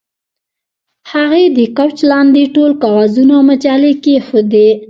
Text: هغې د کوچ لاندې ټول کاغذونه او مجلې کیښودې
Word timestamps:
هغې 1.11 1.43
د 1.57 1.59
کوچ 1.77 1.95
لاندې 2.11 2.41
ټول 2.55 2.71
کاغذونه 2.83 3.31
او 3.37 3.43
مجلې 3.49 3.93
کیښودې 4.03 4.69